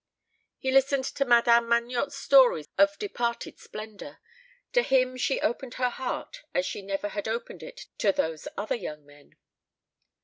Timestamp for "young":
8.73-9.05